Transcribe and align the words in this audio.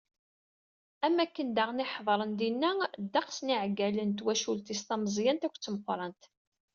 Am 1.05 1.15
wakken 1.19 1.49
daɣen 1.55 1.83
i 1.83 1.87
ḥeḍren 1.93 2.31
dinna 2.39 2.71
ddeqs 3.03 3.37
n 3.41 3.51
yiɛeggalen 3.53 4.11
n 4.13 4.17
twacult-is 4.17 4.81
tameẓẓyant 4.83 5.45
akked 5.47 5.61
tmeqqrant. 5.63 6.23